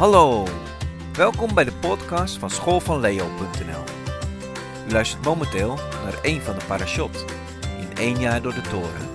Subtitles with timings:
[0.00, 0.44] Hallo,
[1.12, 3.84] welkom bij de podcast van schoolvanleo.nl.
[4.88, 7.24] U luistert momenteel naar een van de parashot
[7.78, 9.08] in één jaar door de toren.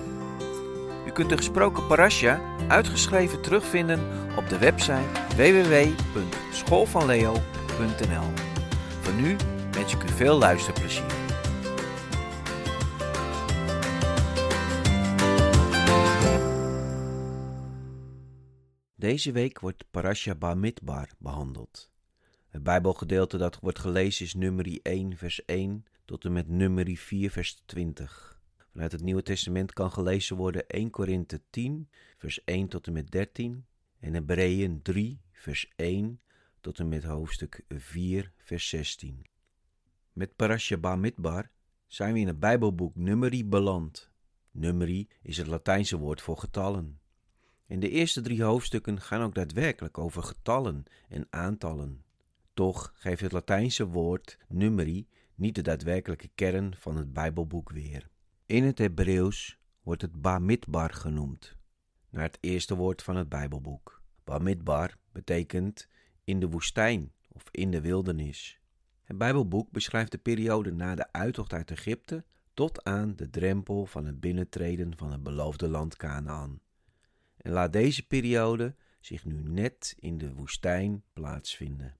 [1.06, 4.00] U kunt de gesproken parasha uitgeschreven terugvinden
[4.36, 5.06] op de website
[5.36, 8.32] www.schoolvanleo.nl.
[9.00, 9.36] Voor nu
[9.70, 11.15] wens ik u veel luisterplezier.
[19.06, 21.90] Deze week wordt Parasha Bamidbar behandeld.
[22.48, 27.30] Het Bijbelgedeelte dat wordt gelezen is nummer 1 vers 1 tot en met nummer 4
[27.30, 28.40] vers 20.
[28.72, 33.10] Vanuit het Nieuwe Testament kan gelezen worden 1 Korinthe 10 vers 1 tot en met
[33.10, 33.66] 13
[33.98, 36.20] en Hebreeën 3 vers 1
[36.60, 39.26] tot en met hoofdstuk 4 vers 16.
[40.12, 41.50] Met Parasha Bamidbar
[41.86, 44.10] zijn we in het Bijbelboek Numeri beland.
[44.50, 47.00] Numeri is het Latijnse woord voor getallen.
[47.66, 52.04] En de eerste drie hoofdstukken gaan ook daadwerkelijk over getallen en aantallen.
[52.54, 58.08] Toch geeft het Latijnse woord numeri niet de daadwerkelijke kern van het Bijbelboek weer.
[58.46, 61.56] In het Hebreeuws wordt het Bamidbar genoemd,
[62.10, 64.02] naar het eerste woord van het Bijbelboek.
[64.24, 65.88] Bamidbar betekent
[66.24, 68.60] in de woestijn of in de wildernis.
[69.02, 74.04] Het Bijbelboek beschrijft de periode na de uittocht uit Egypte tot aan de drempel van
[74.04, 76.60] het binnentreden van het beloofde land Canaan.
[77.46, 81.96] En laat deze periode zich nu net in de woestijn plaatsvinden.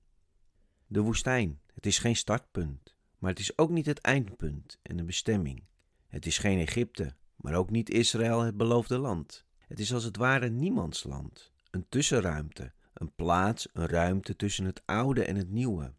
[0.87, 5.03] De woestijn, het is geen startpunt, maar het is ook niet het eindpunt en de
[5.03, 5.63] bestemming.
[6.07, 9.45] Het is geen Egypte, maar ook niet Israël, het beloofde land.
[9.67, 14.81] Het is als het ware niemands land, een tussenruimte, een plaats, een ruimte tussen het
[14.85, 15.93] oude en het nieuwe.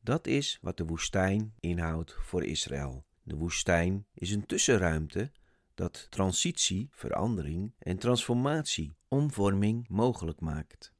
[0.00, 3.04] Dat is wat de woestijn inhoudt voor Israël.
[3.22, 5.30] De woestijn is een tussenruimte
[5.80, 10.92] dat transitie, verandering en transformatie, omvorming mogelijk maakt.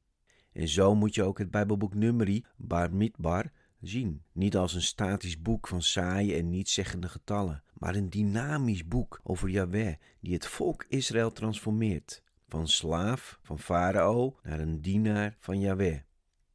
[0.53, 4.22] En zo moet je ook het Bijbelboek Numeri, Bar Midbar, zien.
[4.32, 9.49] Niet als een statisch boek van saaie en nietszeggende getallen, maar een dynamisch boek over
[9.49, 12.22] Yahweh die het volk Israël transformeert.
[12.49, 16.00] Van slaaf van Farao naar een dienaar van Yahweh.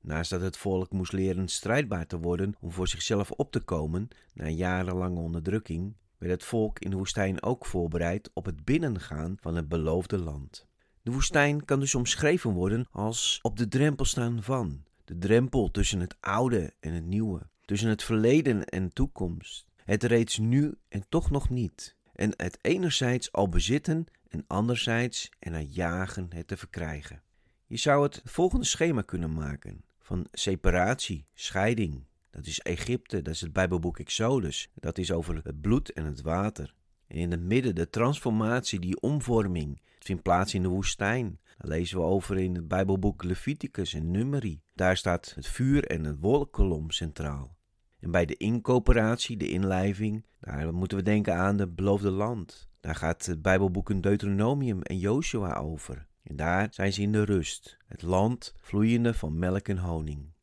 [0.02, 4.08] Naast dat het volk moest leren strijdbaar te worden om voor zichzelf op te komen
[4.34, 9.56] na jarenlange onderdrukking, werd het volk in de woestijn ook voorbereid op het binnengaan van
[9.56, 10.68] het beloofde land.
[11.02, 16.00] De woestijn kan dus omschreven worden als op de drempel staan van, de drempel tussen
[16.00, 21.32] het oude en het nieuwe, tussen het verleden en toekomst, het reeds nu en toch
[21.32, 27.22] nog niet, en het enerzijds al bezitten en anderzijds ernaar jagen het te verkrijgen.
[27.66, 32.04] Je zou het volgende schema kunnen maken van separatie, scheiding,
[32.36, 34.70] dat is Egypte, dat is het Bijbelboek Exodus.
[34.74, 36.74] Dat is over het bloed en het water.
[37.08, 39.82] En in het midden de transformatie, die omvorming.
[39.96, 41.40] Het vindt plaats in de woestijn.
[41.58, 44.62] Daar lezen we over in het Bijbelboek Leviticus en Numeri.
[44.74, 47.58] Daar staat het vuur en het wolkolom centraal.
[48.00, 52.70] En bij de incoöperatie, de inlijving, daar moeten we denken aan het beloofde land.
[52.80, 56.08] Daar gaat het Bijbelboek in Deuteronomium en Joshua over.
[56.24, 60.34] En daar zijn ze in de rust, het land vloeiende van melk en honing.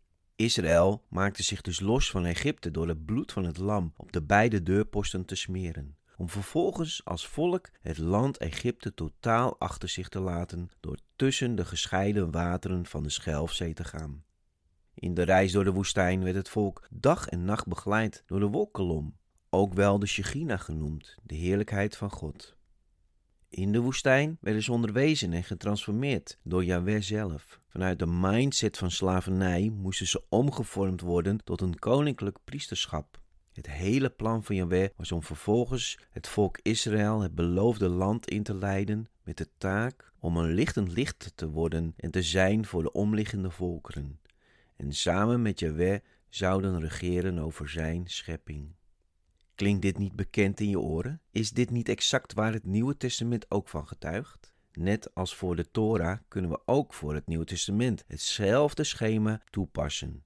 [0.42, 4.22] Israël maakte zich dus los van Egypte door het bloed van het lam op de
[4.22, 10.20] beide deurposten te smeren, om vervolgens als volk het land Egypte totaal achter zich te
[10.20, 14.24] laten door tussen de gescheiden wateren van de Schelfzee te gaan.
[14.94, 18.46] In de reis door de woestijn werd het volk dag en nacht begeleid door de
[18.46, 19.16] wolkolom,
[19.50, 22.56] ook wel de Shechina genoemd, de heerlijkheid van God.
[23.52, 27.60] In de woestijn werden ze onderwezen en getransformeerd door Yahweh zelf.
[27.68, 33.20] Vanuit de mindset van slavernij moesten ze omgevormd worden tot een koninklijk priesterschap.
[33.52, 38.42] Het hele plan van Yahweh was om vervolgens het volk Israël het beloofde land in
[38.42, 42.82] te leiden met de taak om een lichtend licht te worden en te zijn voor
[42.82, 44.20] de omliggende volkeren.
[44.76, 48.74] En samen met Yahweh zouden regeren over zijn schepping.
[49.54, 51.20] Klinkt dit niet bekend in je oren?
[51.30, 54.52] Is dit niet exact waar het Nieuwe Testament ook van getuigt?
[54.72, 60.24] Net als voor de Torah kunnen we ook voor het Nieuwe Testament hetzelfde schema toepassen.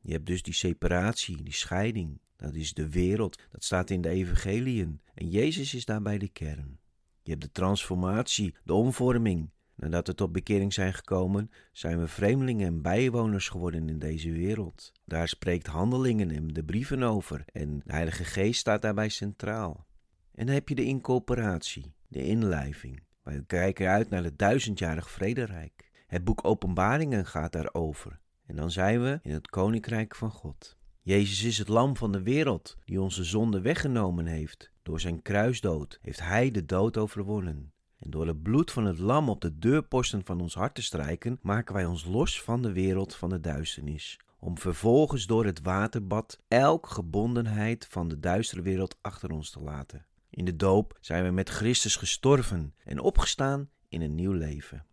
[0.00, 2.20] Je hebt dus die separatie, die scheiding.
[2.36, 5.00] Dat is de wereld, dat staat in de evangeliën.
[5.14, 6.78] En Jezus is daarbij de kern.
[7.22, 12.66] Je hebt de transformatie, de omvorming, Nadat we tot bekering zijn gekomen, zijn we vreemdelingen
[12.66, 14.92] en bijwoners geworden in deze wereld.
[15.04, 19.86] Daar spreekt handelingen en de brieven over en de Heilige Geest staat daarbij centraal.
[20.34, 23.02] En dan heb je de incorporatie, de inlijving.
[23.22, 25.90] Wij kijken uit naar het duizendjarig vrederijk.
[26.06, 28.20] Het boek Openbaringen gaat daarover.
[28.46, 30.76] En dan zijn we in het koninkrijk van God.
[31.00, 34.70] Jezus is het lam van de wereld die onze zonde weggenomen heeft.
[34.82, 37.72] Door zijn kruisdood heeft hij de dood overwonnen.
[38.02, 41.38] En door het bloed van het lam op de deurposten van ons hart te strijken,
[41.42, 44.18] maken wij ons los van de wereld van de duisternis.
[44.38, 50.06] Om vervolgens door het waterbad elk gebondenheid van de duistere wereld achter ons te laten.
[50.30, 54.84] In de doop zijn we met Christus gestorven en opgestaan in een nieuw leven.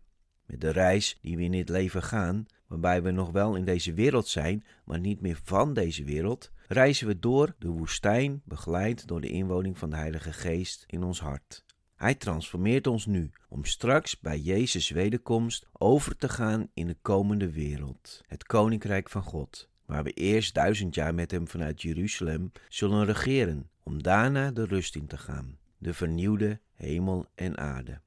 [0.46, 3.92] Met de reis die we in dit leven gaan, waarbij we nog wel in deze
[3.92, 9.20] wereld zijn, maar niet meer van deze wereld, reizen we door de woestijn, begeleid door
[9.20, 11.64] de inwoning van de Heilige Geest in ons hart.
[12.00, 17.50] Hij transformeert ons nu om straks bij Jezus' wederkomst over te gaan in de komende
[17.50, 23.04] wereld, het Koninkrijk van God, waar we eerst duizend jaar met Hem vanuit Jeruzalem zullen
[23.04, 28.00] regeren, om daarna de rust in te gaan, de vernieuwde hemel en aarde.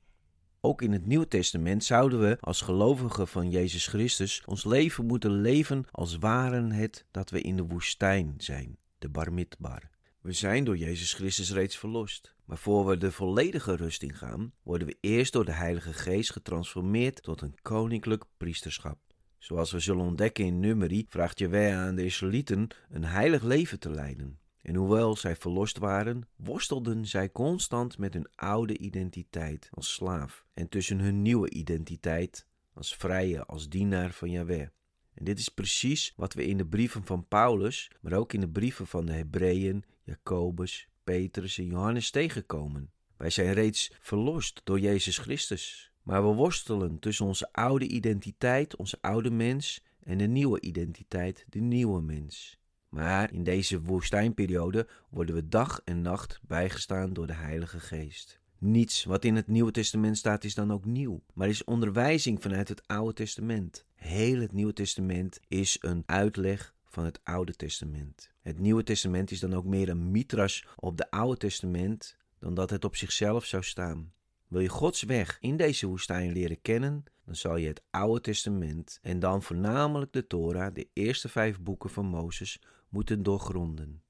[0.62, 5.42] Ook in het Nieuwe Testament zouden we als gelovigen van Jezus Christus ons leven moeten
[5.42, 9.93] leven als waren het dat we in de woestijn zijn, de Barmitbar.
[10.24, 12.36] We zijn door Jezus Christus reeds verlost.
[12.46, 17.24] Maar voor we de volledige rust ingaan, worden we eerst door de Heilige Geest getransformeerd
[17.24, 19.00] tot een koninklijk priesterschap.
[19.38, 23.90] Zoals we zullen ontdekken in Numeri, vraagt Jehovah aan de Israëlieten een heilig leven te
[23.90, 24.40] leiden.
[24.62, 30.70] En hoewel zij verlost waren, worstelden zij constant met hun oude identiteit als slaaf en
[30.70, 34.68] tussen hun nieuwe identiteit als vrije, als dienaar van Yahweh.
[35.14, 38.50] En dit is precies wat we in de brieven van Paulus, maar ook in de
[38.50, 42.92] brieven van de Hebreeën, Jacobus, Petrus en Johannes tegenkomen.
[43.18, 48.98] Wij zijn reeds verlost door Jezus Christus, maar we worstelen tussen onze oude identiteit, onze
[49.02, 52.58] oude mens, en de nieuwe identiteit, de nieuwe mens.
[52.90, 58.40] Maar in deze woestijnperiode worden we dag en nacht bijgestaan door de Heilige Geest.
[58.58, 62.70] Niets wat in het Nieuwe Testament staat is dan ook nieuw, maar is onderwijzing vanuit
[62.70, 63.86] het Oude Testament.
[63.96, 68.30] Heel het Nieuwe Testament is een uitleg van het Oude Testament.
[68.42, 72.69] Het Nieuwe Testament is dan ook meer een mitras op het Oude Testament dan dat
[72.69, 74.13] het op zichzelf zou staan.
[74.48, 79.00] Wil je Gods weg in deze woestijn leren kennen, dan zal je het Oude Testament
[79.01, 84.01] en dan voornamelijk de Torah, de eerste vijf boeken van Mozes, moeten doorgronden.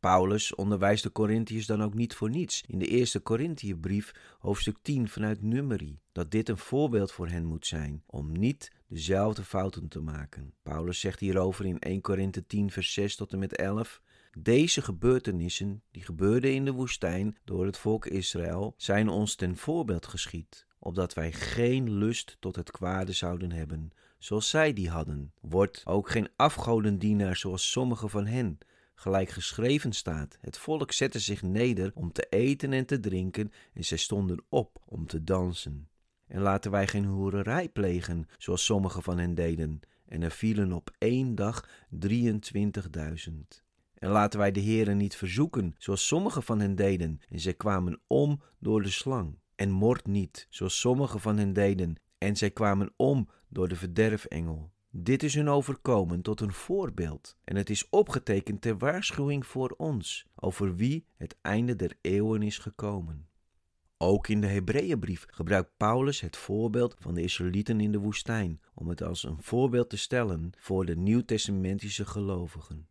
[0.00, 5.08] Paulus onderwijst de Corinthiërs dan ook niet voor niets in de eerste Corinthiëbrief, hoofdstuk 10
[5.08, 10.00] vanuit Numeri, dat dit een voorbeeld voor hen moet zijn om niet dezelfde fouten te
[10.00, 10.54] maken.
[10.62, 14.00] Paulus zegt hierover in 1 Korinthe 10 vers 6 tot en met 11
[14.38, 20.06] deze gebeurtenissen, die gebeurden in de woestijn door het volk Israël, zijn ons ten voorbeeld
[20.06, 25.32] geschied, opdat wij geen lust tot het kwade zouden hebben, zoals zij die hadden.
[25.40, 28.58] Wordt ook geen afgodendienaar zoals sommige van hen,
[28.94, 30.38] gelijk geschreven staat.
[30.40, 34.78] Het volk zette zich neder om te eten en te drinken, en zij stonden op
[34.84, 35.88] om te dansen.
[36.28, 40.90] En laten wij geen hoererij plegen, zoals sommige van hen deden, en er vielen op
[40.98, 41.68] één dag
[42.06, 43.62] 23.000.
[43.94, 48.00] En laten wij de Heeren niet verzoeken, zoals sommigen van hen deden, en zij kwamen
[48.06, 49.38] om door de slang.
[49.54, 54.70] En mord niet, zoals sommigen van hen deden, en zij kwamen om door de verderfengel.
[54.90, 60.26] Dit is hun overkomen tot een voorbeeld, en het is opgetekend ter waarschuwing voor ons,
[60.34, 63.28] over wie het einde der eeuwen is gekomen.
[64.00, 68.88] Ook in de Hebreeënbrief gebruikt Paulus het voorbeeld van de Israëlieten in de woestijn, om
[68.88, 72.88] het als een voorbeeld te stellen voor de nieuwtestamentische gelovigen.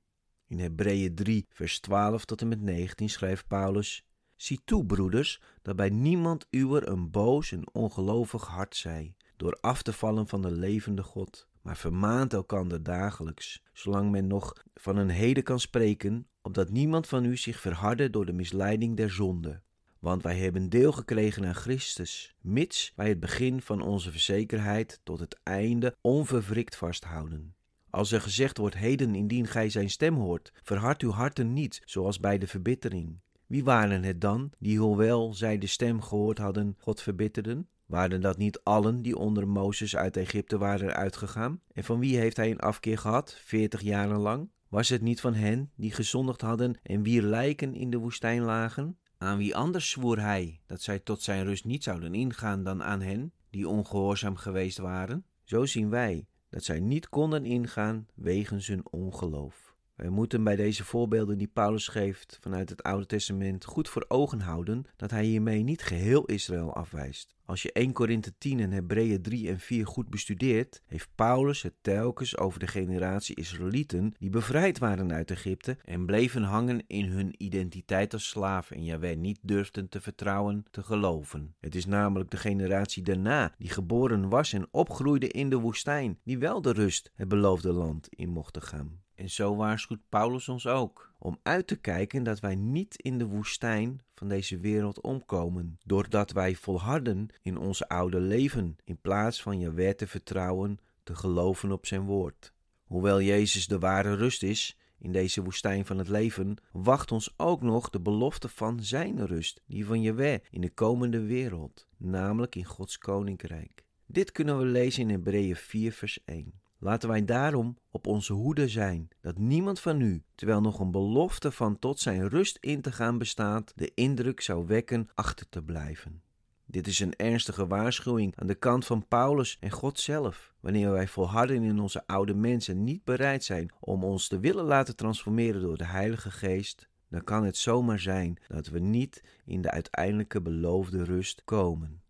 [0.47, 4.05] In Hebreeën 3, vers 12 tot en met 19 schrijft Paulus:
[4.35, 9.81] Zie toe, broeders, dat bij niemand uwer een boos en ongelovig hart zij, door af
[9.81, 15.09] te vallen van de levende God, maar vermaant elkander dagelijks, zolang men nog van een
[15.09, 19.61] heden kan spreken, opdat niemand van u zich verharde door de misleiding der zonde.
[20.07, 25.19] Want wij hebben deel gekregen aan Christus, mits wij het begin van onze verzekerheid tot
[25.19, 27.55] het einde onverwrikt vasthouden.
[27.89, 32.19] Als er gezegd wordt heden indien gij zijn stem hoort, verhard uw harten niet, zoals
[32.19, 33.19] bij de verbittering.
[33.47, 37.67] Wie waren het dan, die hoewel zij de stem gehoord hadden, God verbitterden?
[37.85, 41.61] Waren dat niet allen die onder Mozes uit Egypte waren uitgegaan?
[41.73, 44.49] En van wie heeft hij een afkeer gehad, veertig jaren lang?
[44.67, 48.97] Was het niet van hen die gezondigd hadden en wier lijken in de woestijn lagen?
[49.17, 53.01] Aan wie anders zwoer hij dat zij tot zijn rust niet zouden ingaan dan aan
[53.01, 55.25] hen die ongehoorzaam geweest waren?
[55.43, 59.66] Zo zien wij dat zij niet konden ingaan wegens hun ongeloof.
[59.97, 64.39] Wij moeten bij deze voorbeelden die Paulus geeft vanuit het Oude Testament goed voor ogen
[64.39, 67.35] houden dat hij hiermee niet geheel Israël afwijst.
[67.45, 71.73] Als je 1 Korinthe 10 en Hebreeën 3 en 4 goed bestudeert, heeft Paulus het
[71.81, 77.33] telkens over de generatie Israëlieten die bevrijd waren uit Egypte en bleven hangen in hun
[77.37, 81.55] identiteit als slaven en Jaweh niet durfden te vertrouwen, te geloven.
[81.59, 86.37] Het is namelijk de generatie daarna die geboren was en opgroeide in de woestijn, die
[86.37, 89.05] wel de rust, het beloofde land, in mochten gaan.
[89.17, 93.25] En zo waarschuwt Paulus ons ook om uit te kijken dat wij niet in de
[93.25, 99.59] woestijn van deze wereld omkomen, doordat wij volharden in onze oude leven, in plaats van
[99.59, 102.53] je wet te vertrouwen, te geloven op zijn woord.
[102.83, 107.61] Hoewel Jezus de ware rust is in deze woestijn van het leven, wacht ons ook
[107.61, 112.65] nog de belofte van zijn rust, die van Jewe in de komende wereld, namelijk in
[112.65, 113.83] Gods koninkrijk.
[114.05, 116.53] Dit kunnen we lezen in Hebreeën 4 vers 1.
[116.79, 121.51] Laten wij daarom op onze hoede zijn, dat niemand van u, terwijl nog een belofte
[121.51, 126.21] van tot zijn rust in te gaan bestaat, de indruk zou wekken achter te blijven.
[126.65, 130.53] Dit is een ernstige waarschuwing aan de kant van Paulus en God zelf.
[130.59, 134.95] Wanneer wij volharden in onze oude mensen niet bereid zijn om ons te willen laten
[134.95, 139.71] transformeren door de Heilige Geest, dan kan het zomaar zijn dat we niet in de
[139.71, 142.01] uiteindelijke beloofde rust komen.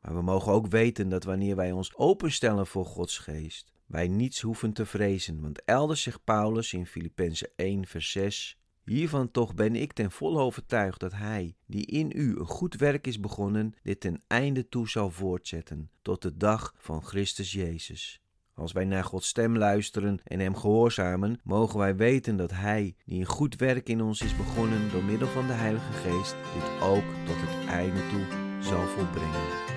[0.00, 4.40] Maar we mogen ook weten dat wanneer wij ons openstellen voor Gods Geest, wij niets
[4.40, 9.76] hoeven te vrezen, want elders zegt Paulus in Filippenzen 1 vers 6 Hiervan toch ben
[9.76, 14.00] ik ten volle overtuigd dat Hij, die in u een goed werk is begonnen, dit
[14.00, 18.20] ten einde toe zal voortzetten, tot de dag van Christus Jezus.
[18.54, 23.20] Als wij naar Gods stem luisteren en Hem gehoorzamen, mogen wij weten dat Hij, die
[23.20, 27.04] een goed werk in ons is begonnen door middel van de Heilige Geest, dit ook
[27.26, 28.26] tot het einde toe
[28.62, 29.75] zal volbrengen.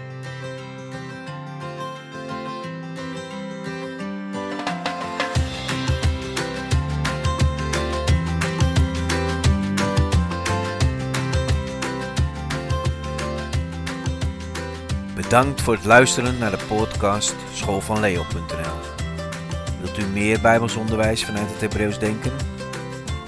[15.30, 18.78] Bedankt voor het luisteren naar de podcast schoolvanleo.nl.
[19.82, 22.32] Wilt u meer Bijbelsonderwijs vanuit het Hebreeuws denken?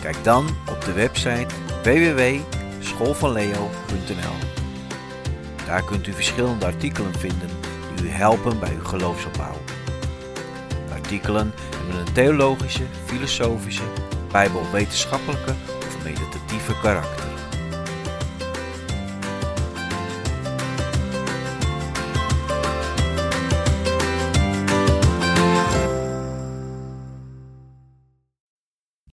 [0.02, 4.36] Kijk dan op de website www.schoolvanleo.nl.
[5.66, 7.50] Daar kunt u verschillende artikelen vinden
[7.96, 9.58] die u helpen bij uw geloofsopbouw.
[10.92, 13.84] Artikelen hebben een theologische, filosofische,
[14.32, 15.54] bijbelwetenschappelijke
[15.88, 17.31] of meditatieve karakter.